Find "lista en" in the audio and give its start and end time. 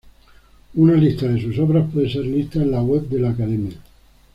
2.25-2.71